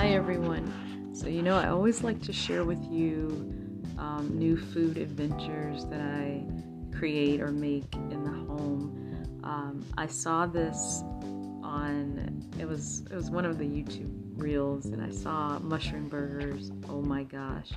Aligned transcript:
Hi, 0.00 0.12
everyone. 0.12 1.12
So, 1.12 1.28
you 1.28 1.42
know, 1.42 1.58
I 1.58 1.68
always 1.68 2.02
like 2.02 2.22
to 2.22 2.32
share 2.32 2.64
with 2.64 2.82
you 2.90 3.28
um, 3.98 4.30
new 4.32 4.56
food 4.56 4.96
adventures 4.96 5.84
that 5.90 6.00
I 6.00 6.42
create 6.96 7.42
or 7.42 7.48
make 7.48 7.94
in 7.94 8.24
the 8.24 8.30
home. 8.30 9.42
Um, 9.44 9.84
I 9.98 10.06
saw 10.06 10.46
this 10.46 11.02
on 11.62 12.48
it 12.58 12.66
was 12.66 13.02
it 13.10 13.14
was 13.14 13.30
one 13.30 13.44
of 13.44 13.58
the 13.58 13.64
YouTube 13.64 14.10
reels, 14.42 14.86
and 14.86 15.02
I 15.02 15.10
saw 15.10 15.58
mushroom 15.58 16.08
burgers. 16.08 16.72
Oh 16.88 17.02
my 17.02 17.22
gosh! 17.22 17.68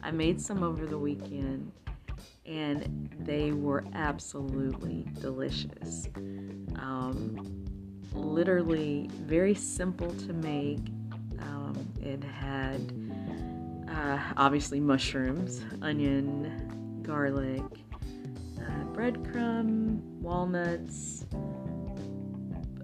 I 0.00 0.12
made 0.12 0.40
some 0.40 0.62
over 0.62 0.86
the 0.86 0.96
weekend, 0.96 1.72
and 2.46 3.10
they 3.18 3.50
were 3.50 3.84
absolutely 3.94 5.08
delicious. 5.20 6.06
Um, 6.76 7.66
literally 8.12 9.10
very 9.12 9.56
simple 9.56 10.14
to 10.14 10.32
make. 10.32 10.78
It 12.04 12.22
had 12.22 12.92
uh, 13.88 14.18
obviously 14.36 14.78
mushrooms, 14.78 15.62
onion, 15.80 17.00
garlic, 17.02 17.62
uh, 18.60 18.84
breadcrumb, 18.92 20.00
walnuts, 20.20 21.24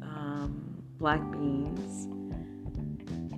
um, 0.01 0.83
black 0.99 1.21
beans, 1.33 2.07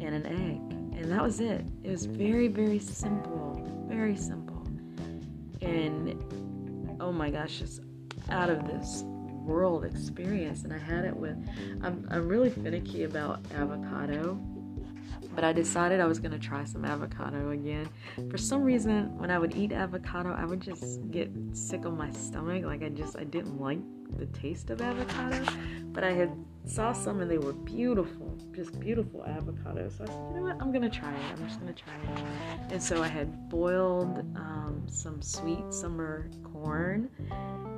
and 0.01 0.15
an 0.15 0.27
egg. 0.27 0.61
And 1.01 1.11
that 1.11 1.21
was 1.23 1.41
it. 1.41 1.65
It 1.83 1.91
was 1.91 2.07
very, 2.07 2.47
very 2.47 2.79
simple. 2.79 3.61
Very 3.89 4.15
simple. 4.15 4.65
And 5.63 6.17
oh 7.01 7.11
my 7.11 7.31
gosh, 7.31 7.59
just 7.59 7.81
out 8.31 8.51
of 8.51 8.69
this 8.69 9.03
world 9.05 9.85
experience. 9.85 10.63
And 10.63 10.73
I 10.73 10.79
had 10.79 11.05
it 11.05 11.17
with, 11.17 11.37
I'm, 11.83 12.07
I'm 12.09 12.29
really 12.29 12.51
finicky 12.51 13.03
about 13.03 13.41
avocado 13.53 14.41
but 15.35 15.45
I 15.45 15.53
decided 15.53 16.01
I 16.01 16.07
was 16.07 16.19
to 16.33 16.39
try 16.39 16.65
some 16.65 16.85
avocado 16.85 17.51
again. 17.51 17.89
For 18.31 18.39
some 18.39 18.63
reason, 18.63 19.17
when 19.19 19.31
I 19.31 19.39
would 19.39 19.57
eat 19.57 19.73
avocado, 19.73 20.33
I 20.33 20.45
would 20.45 20.61
just 20.61 21.11
get 21.11 21.31
sick 21.53 21.87
on 21.87 21.97
my 21.97 22.11
stomach. 22.11 22.65
Like 22.65 22.83
I 22.83 22.89
just 22.89 23.19
I 23.19 23.25
didn't 23.25 23.61
like 23.61 23.79
the 24.19 24.27
taste 24.27 24.71
of 24.71 24.83
avocado, 24.83 25.45
but 25.93 26.05
I 26.05 26.13
had 26.13 26.33
saw 26.67 26.93
some 26.93 27.21
and 27.21 27.31
they 27.31 27.39
were 27.39 27.53
beautiful, 27.53 28.39
just 28.53 28.79
beautiful 28.79 29.21
avocados. 29.21 29.99
So 29.99 30.05
I 30.05 30.07
said, 30.07 30.17
you 30.31 30.37
know 30.37 30.43
what, 30.43 30.61
I'm 30.61 30.73
gonna 30.73 30.91
try 30.91 31.13
it. 31.13 31.21
I'm 31.33 31.47
just 31.47 31.61
gonna 31.61 31.73
try 31.73 31.95
it. 31.95 32.73
And 32.73 32.83
so 32.83 33.03
I 33.03 33.09
had 33.09 33.49
boiled 33.49 34.19
um, 34.37 34.83
some 34.87 35.23
sweet 35.23 35.73
summer 35.73 36.31
corn, 36.45 37.09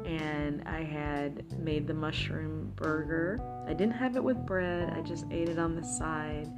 and 0.05 0.63
I 0.67 0.83
had 0.83 1.59
made 1.59 1.87
the 1.87 1.95
mushroom 1.95 2.73
burger. 2.77 3.39
I 3.67 3.75
didn't 3.75 3.95
have 3.95 4.17
it 4.17 4.25
with 4.25 4.45
bread. 4.45 4.91
I 4.91 5.01
just 5.01 5.25
ate 5.31 5.49
it 5.49 5.59
on 5.59 5.77
the 5.77 5.85
side 5.85 6.51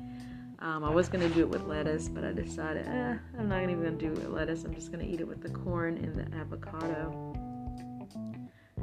um, 0.67 0.83
I 0.83 0.91
was 0.91 1.09
gonna 1.09 1.29
do 1.29 1.43
it 1.43 1.49
with 1.49 1.63
lettuce, 1.63 2.09
but 2.09 2.25
I 2.25 2.33
decided, 2.33 2.87
eh, 2.89 3.17
I'm 3.39 3.49
not 3.49 3.63
even 3.63 3.85
gonna 3.85 3.93
do 3.93 4.07
it 4.07 4.19
with 4.19 4.29
lettuce. 4.31 4.65
I'm 4.65 4.75
just 4.75 4.91
gonna 4.91 5.05
eat 5.05 5.21
it 5.21 5.29
with 5.29 5.41
the 5.41 5.49
corn 5.49 5.97
and 5.99 6.19
the 6.19 6.37
avocado. 6.37 7.33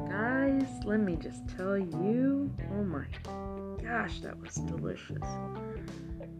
Guys, 0.09 0.65
let 0.85 1.01
me 1.01 1.17
just 1.17 1.45
tell 1.57 1.77
you, 1.77 2.49
oh 2.71 2.83
my 2.83 3.05
gosh, 3.83 4.21
that 4.21 4.39
was 4.39 4.55
delicious. 4.55 5.27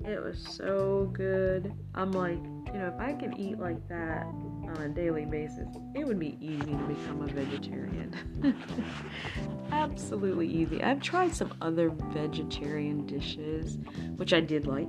It 0.06 0.24
was 0.24 0.40
so 0.40 1.10
good. 1.12 1.74
I'm 1.94 2.14
like, 2.14 2.42
you 2.68 2.80
know, 2.80 2.94
if 2.94 3.00
I 3.00 3.12
could 3.12 3.38
eat 3.38 3.60
like 3.60 3.86
that 3.90 4.24
on 4.24 4.78
a 4.82 4.90
daily 4.90 5.26
basis, 5.26 5.68
it 5.94 6.08
would 6.08 6.20
be 6.20 6.38
easy 6.40 6.72
to 6.72 6.88
become 6.88 7.22
a 7.22 7.28
vegetarian. 7.28 8.16
Absolutely 9.72 10.48
easy. 10.48 10.82
I've 10.82 11.02
tried 11.02 11.36
some 11.36 11.54
other 11.62 11.90
vegetarian 11.90 13.06
dishes, 13.06 13.78
which 14.16 14.34
I 14.34 14.40
did 14.40 14.68
like. 14.68 14.88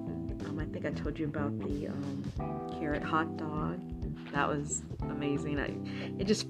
Um, 0.54 0.60
I 0.60 0.72
think 0.72 0.86
I 0.86 0.90
told 0.90 1.18
you 1.18 1.26
about 1.26 1.58
the 1.60 1.88
um, 1.88 2.70
carrot 2.78 3.02
hot 3.02 3.36
dog. 3.36 3.80
That 4.32 4.48
was 4.48 4.82
amazing. 5.02 5.58
I, 5.58 5.74
it 6.20 6.26
just 6.26 6.46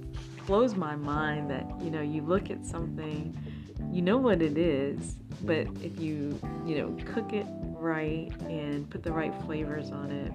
blows 0.46 0.74
my 0.74 0.96
mind 0.96 1.50
that 1.50 1.64
you 1.80 1.90
know 1.90 2.02
you 2.02 2.22
look 2.22 2.50
at 2.50 2.64
something, 2.64 3.36
you 3.90 4.02
know 4.02 4.18
what 4.18 4.42
it 4.42 4.58
is, 4.58 5.16
but 5.42 5.66
if 5.82 5.98
you 5.98 6.38
you 6.66 6.78
know 6.78 6.96
cook 7.12 7.32
it 7.32 7.46
right 7.48 8.30
and 8.42 8.88
put 8.90 9.02
the 9.02 9.12
right 9.12 9.34
flavors 9.44 9.90
on 9.90 10.10
it, 10.10 10.32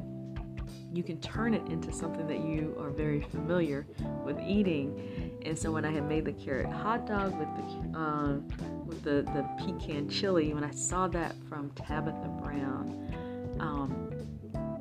you 0.92 1.04
can 1.04 1.20
turn 1.22 1.54
it 1.54 1.66
into 1.68 1.92
something 1.92 2.28
that 2.28 2.40
you 2.40 2.76
are 2.80 2.90
very 2.90 3.22
familiar 3.22 3.86
with 4.24 4.40
eating. 4.40 5.40
And 5.46 5.58
so 5.58 5.72
when 5.72 5.86
I 5.86 5.92
had 5.92 6.08
made 6.08 6.26
the 6.26 6.34
carrot 6.34 6.72
hot 6.72 7.06
dog 7.06 7.38
with 7.38 7.48
the 7.56 8.00
um, 8.00 8.48
with 8.86 9.04
the 9.04 9.22
the 9.34 9.48
pecan 9.60 10.10
chili, 10.10 10.54
when 10.54 10.64
I 10.64 10.72
saw 10.72 11.08
that 11.10 11.36
from 11.48 11.70
Tabitha 11.72 12.30
Brown, 12.42 13.29
um, 13.60 14.10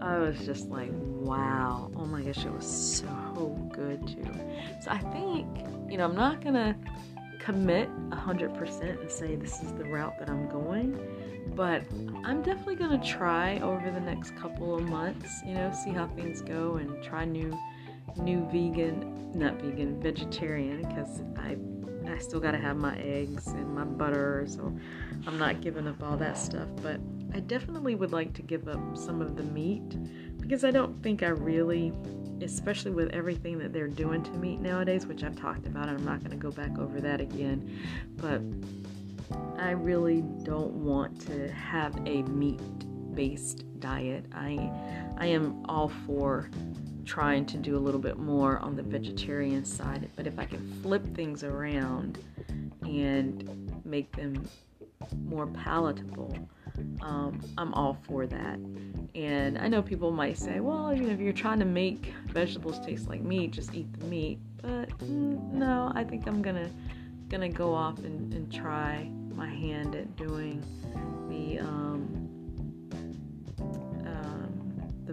I 0.01 0.19
was 0.19 0.39
just 0.47 0.69
like, 0.69 0.91
wow, 0.93 1.91
oh 1.97 2.07
my 2.07 2.23
gosh, 2.23 2.45
it 2.45 2.53
was 2.53 2.67
so 2.67 3.69
good 3.73 4.07
too. 4.07 4.31
So 4.83 4.91
I 4.91 4.99
think, 4.99 5.47
you 5.91 5.99
know, 5.99 6.05
I'm 6.05 6.15
not 6.15 6.43
gonna 6.43 6.77
commit 7.41 7.89
100% 8.11 9.01
and 9.01 9.11
say 9.11 9.37
this 9.37 9.63
is 9.63 9.73
the 9.73 9.85
route 9.85 10.19
that 10.19 10.29
I'm 10.31 10.49
going, 10.49 10.99
but 11.55 11.83
I'm 12.25 12.43
definitely 12.43 12.77
gonna 12.77 13.03
try 13.05 13.59
over 13.59 13.91
the 13.91 14.01
next 14.01 14.37
couple 14.37 14.75
of 14.75 14.83
months, 14.89 15.43
you 15.45 15.55
know, 15.55 15.73
see 15.73 15.91
how 15.91 16.07
things 16.09 16.43
go 16.43 16.77
and 16.77 17.03
try 17.03 17.25
new, 17.25 17.57
new 18.17 18.47
vegan, 18.53 19.33
not 19.35 19.61
vegan, 19.61 20.01
vegetarian, 20.01 20.83
because 20.83 21.23
I 21.37 21.57
I 22.11 22.19
still 22.19 22.41
got 22.41 22.53
to 22.53 22.59
have 22.59 22.77
my 22.77 22.97
eggs 22.99 23.49
and 23.49 23.75
my 23.75 23.85
butter, 23.85 24.45
so 24.49 24.75
I'm 25.27 25.39
not 25.39 25.61
giving 25.61 25.87
up 25.87 26.03
all 26.03 26.17
that 26.17 26.39
stuff. 26.39 26.69
But 26.83 27.01
I 27.35 27.41
definitely 27.41 27.95
would 27.95 28.13
like 28.13 28.33
to 28.35 28.43
give 28.43 28.69
up 28.69 28.97
some 28.97 29.21
of 29.21 29.37
the 29.37 29.43
meat 29.45 29.97
because 30.41 30.65
I 30.65 30.71
don't 30.71 31.03
think 31.03 31.23
I 31.23 31.29
really, 31.29 31.93
especially 32.41 32.93
with 32.93 33.11
everything 33.11 33.59
that 33.59 33.73
they're 33.73 33.89
doing 33.89 34.23
to 34.25 34.31
meat 34.33 34.61
nowadays, 34.61 35.07
which 35.07 35.23
I've 35.23 35.37
talked 35.37 35.67
about, 35.67 35.89
and 35.89 35.99
I'm 35.99 36.05
not 36.05 36.21
going 36.21 36.31
to 36.31 36.37
go 36.37 36.51
back 36.51 36.79
over 36.79 37.01
that 37.01 37.21
again. 37.21 37.79
But 38.17 38.41
I 39.59 39.73
really 39.73 40.23
don't 40.43 40.73
want 40.73 41.21
to 41.27 41.51
have 41.53 41.95
a 42.07 42.23
meat 42.23 42.61
based 43.15 43.65
diet. 43.81 44.25
I 44.33 44.71
I 45.19 45.27
am 45.27 45.65
all 45.69 45.89
for 46.07 46.51
trying 47.05 47.47
to 47.47 47.57
do 47.57 47.77
a 47.77 47.81
little 47.81 48.01
bit 48.01 48.19
more 48.19 48.59
on 48.59 48.77
the 48.77 48.83
vegetarian 48.83 49.65
side. 49.65 50.09
But 50.15 50.27
if 50.27 50.39
I 50.39 50.45
can 50.45 50.71
flip 50.83 51.05
things 51.15 51.43
around 51.43 52.19
and 52.83 53.83
make 53.85 54.15
them 54.15 54.47
more 55.25 55.47
palatable, 55.47 56.37
um, 57.01 57.41
I'm 57.57 57.73
all 57.75 57.99
for 58.03 58.27
that. 58.27 58.59
And 59.15 59.59
I 59.59 59.69
know 59.69 59.83
people 59.83 60.11
might 60.11 60.39
say, 60.39 60.61
well, 60.61 60.95
you 60.95 61.05
know, 61.05 61.13
if 61.13 61.21
you're 61.21 61.33
trying 61.33 61.59
to 61.59 61.65
make 61.65 62.13
vegetables 62.27 62.79
taste 62.81 63.09
like 63.09 63.23
meat, 63.23 63.53
just 63.53 63.75
eat 63.75 63.93
the 63.99 64.05
meat. 64.07 64.39
But 64.63 64.91
mm, 64.99 65.53
no, 65.53 65.93
I 65.95 66.05
think 66.05 66.27
I'm 66.27 66.43
gonna 66.43 66.71
gonna 67.29 67.49
go 67.49 67.75
off 67.75 67.99
and, 67.99 68.33
and 68.33 68.53
try 68.53 69.11
my 69.35 69.49
hand 69.49 69.95
at 69.95 70.17
doing 70.17 70.63
the 71.29 71.61
um, 71.61 71.98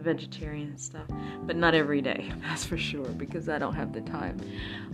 vegetarian 0.06 0.78
stuff, 0.78 1.08
but 1.44 1.56
not 1.56 1.74
every 1.74 2.00
day, 2.00 2.32
that's 2.42 2.64
for 2.64 2.78
sure, 2.78 3.08
because 3.08 3.50
I 3.50 3.58
don't 3.58 3.74
have 3.74 3.92
the 3.92 4.02
time. 4.02 4.40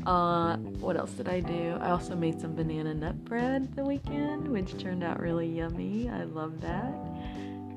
Uh, 0.06 0.58
what 0.80 0.96
else 0.96 1.12
did 1.12 1.28
I 1.28 1.42
do? 1.42 1.78
I 1.82 1.92
also 1.92 2.16
made 2.16 2.40
some 2.40 2.56
banana 2.56 2.94
nut 2.94 3.24
bread 3.26 3.76
the 3.76 3.84
weekend, 3.84 4.48
which 4.48 4.78
turned 4.82 5.04
out 5.04 5.20
really 5.20 5.48
yummy. 5.48 6.10
I 6.10 6.24
love 6.24 6.62
that. 6.62 6.96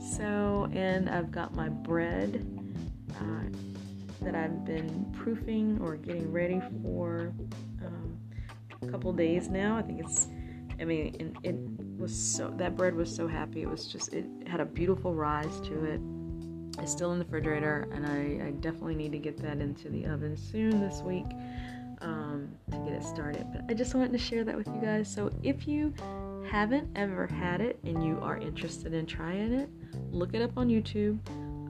So, 0.01 0.71
and 0.73 1.11
I've 1.11 1.33
got 1.33 1.55
my 1.55 1.69
bread 1.69 2.47
uh, 3.17 3.49
that 4.23 4.35
I've 4.35 4.65
been 4.65 5.13
proofing 5.13 5.81
or 5.83 5.97
getting 5.97 6.31
ready 6.31 6.63
for 6.83 7.33
um, 7.85 8.17
a 8.81 8.87
couple 8.87 9.13
days 9.13 9.49
now. 9.49 9.77
I 9.77 9.83
think 9.83 10.01
it's, 10.01 10.29
I 10.81 10.85
mean, 10.85 11.37
it 11.43 11.57
was 12.01 12.15
so, 12.15 12.55
that 12.59 12.77
bread 12.77 12.95
was 12.95 13.15
so 13.15 13.27
happy. 13.27 13.63
It 13.63 13.69
was 13.69 13.87
just, 13.87 14.13
it 14.13 14.25
had 14.47 14.61
a 14.61 14.65
beautiful 14.65 15.15
rise 15.15 15.61
to 15.63 15.85
it 15.85 16.01
it's 16.79 16.93
still 16.93 17.13
in 17.13 17.19
the 17.19 17.25
refrigerator, 17.25 17.89
and 17.93 18.07
I, 18.07 18.49
I 18.49 18.51
definitely 18.53 18.95
need 18.95 19.13
to 19.13 19.19
get 19.19 19.37
that 19.39 19.61
into 19.61 19.89
the 19.89 20.07
oven 20.07 20.37
soon 20.37 20.81
this 20.81 21.01
week 21.03 21.27
um, 22.01 22.51
to 22.71 22.79
get 22.79 22.93
it 22.93 23.05
started. 23.05 23.47
But 23.53 23.63
I 23.69 23.75
just 23.75 23.95
wanted 23.95 24.13
to 24.13 24.19
share 24.19 24.45
that 24.45 24.57
with 24.57 24.67
you 24.67 24.81
guys. 24.81 25.13
So 25.13 25.31
if 25.43 25.67
you 25.67 25.95
haven't 26.51 26.89
ever 26.97 27.27
had 27.27 27.61
it 27.61 27.79
and 27.85 28.05
you 28.05 28.19
are 28.21 28.37
interested 28.37 28.93
in 28.93 29.07
trying 29.07 29.53
it, 29.53 29.69
look 30.11 30.35
it 30.35 30.43
up 30.43 30.57
on 30.57 30.69
YouTube. 30.69 31.19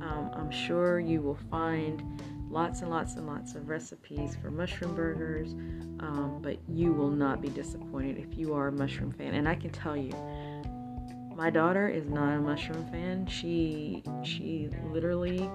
Um, 0.02 0.30
I'm 0.34 0.50
sure 0.50 1.00
you 1.00 1.20
will 1.22 1.38
find 1.50 2.02
lots 2.50 2.82
and 2.82 2.90
lots 2.90 3.14
and 3.14 3.26
lots 3.26 3.54
of 3.54 3.68
recipes 3.68 4.36
for 4.40 4.50
mushroom 4.50 4.94
burgers, 4.94 5.52
um, 6.00 6.40
but 6.42 6.58
you 6.68 6.92
will 6.92 7.10
not 7.10 7.40
be 7.40 7.48
disappointed 7.48 8.18
if 8.18 8.38
you 8.38 8.54
are 8.54 8.68
a 8.68 8.72
mushroom 8.72 9.12
fan. 9.12 9.34
And 9.34 9.48
I 9.48 9.54
can 9.54 9.70
tell 9.70 9.96
you, 9.96 10.12
my 11.36 11.50
daughter 11.50 11.88
is 11.88 12.08
not 12.08 12.34
a 12.34 12.40
mushroom 12.40 12.84
fan. 12.90 13.26
She 13.26 14.02
she 14.22 14.68
literally 14.90 15.50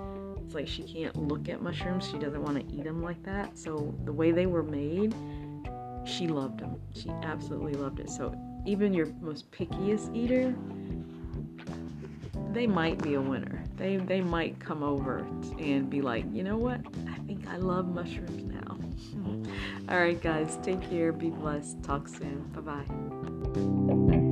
it's 0.50 0.56
like 0.56 0.68
she 0.68 0.84
can't 0.84 1.16
look 1.16 1.48
at 1.48 1.62
mushrooms. 1.62 2.10
She 2.10 2.18
doesn't 2.18 2.42
want 2.42 2.58
to 2.58 2.76
eat 2.76 2.84
them 2.84 3.04
like 3.04 3.22
that. 3.24 3.58
So 3.58 3.94
the 4.04 4.12
way 4.12 4.31
they 4.31 4.48
were 4.48 4.64
made, 4.64 5.14
she 6.06 6.28
loved 6.28 6.60
them. 6.60 6.81
She 6.96 7.10
absolutely 7.22 7.74
loved 7.74 8.00
it. 8.00 8.10
So 8.10 8.36
even 8.66 8.94
your 8.94 9.08
most 9.22 9.52
pickiest 9.52 10.16
eater, 10.16 10.56
they 12.52 12.66
might 12.66 13.02
be 13.04 13.14
a 13.14 13.22
winner. 13.22 13.64
they 13.78 13.98
they 13.98 14.22
might 14.22 14.60
come 14.60 14.82
over 14.84 15.20
and 15.60 15.90
be 15.90 16.02
like, 16.02 16.25
you 16.34 16.44
know 16.44 16.58
what? 16.58 16.82
I 17.08 17.20
think 17.28 17.48
I 17.48 17.58
love 17.58 17.88
mushrooms 17.88 18.44
now. 18.44 18.78
All 19.90 20.00
right, 20.00 20.20
guys, 20.20 20.58
take 20.64 20.82
care. 20.90 21.12
Be 21.12 21.30
blessed. 21.30 21.84
Talk 21.84 22.08
soon. 22.08 22.42
Bye 22.54 22.84
bye. 24.22 24.25